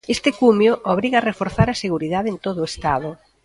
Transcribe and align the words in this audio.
Este 0.15 0.29
cumio 0.39 0.73
obriga 0.93 1.17
a 1.19 1.25
reforzar 1.29 1.67
a 1.69 1.79
seguridade 1.83 2.27
en 2.31 2.37
todo 2.45 2.59
o 2.61 2.69
estado. 2.73 3.09